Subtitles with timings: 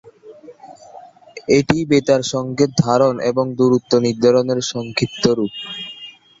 [1.49, 5.53] এটি বেতার সংকেত ধারণ এবং দূরত্ব নির্ধারণের সংক্ষিপ্ত রূপ।